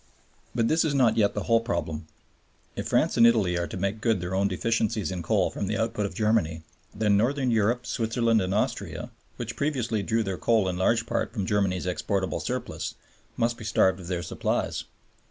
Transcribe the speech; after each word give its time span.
But 0.55 0.67
this 0.67 0.83
is 0.83 0.95
not 0.95 1.15
yet 1.15 1.35
the 1.35 1.43
whole 1.43 1.59
problem. 1.61 2.07
If 2.75 2.87
France 2.87 3.17
and 3.17 3.27
Italy 3.27 3.55
are 3.55 3.67
to 3.67 3.77
make 3.77 4.01
good 4.01 4.19
their 4.19 4.33
own 4.33 4.47
deficiencies 4.47 5.11
in 5.11 5.21
coal 5.21 5.51
from 5.51 5.67
the 5.67 5.77
output 5.77 6.07
of 6.07 6.15
Germany, 6.15 6.63
then 6.91 7.17
Northern 7.17 7.51
Europe, 7.51 7.85
Switzerland, 7.85 8.41
and 8.41 8.51
Austria, 8.51 9.11
which 9.35 9.55
previously 9.55 10.01
drew 10.01 10.23
their 10.23 10.39
coal 10.39 10.67
in 10.67 10.75
large 10.75 11.05
part 11.05 11.31
from 11.31 11.45
Germany's 11.45 11.85
exportable 11.85 12.39
surplus, 12.39 12.95
must 13.37 13.57
be 13.59 13.63
starved 13.63 13.99
of 13.99 14.07
their 14.07 14.23
supplies. 14.23 14.85